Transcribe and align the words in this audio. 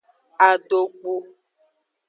Adokpu. 0.47 1.13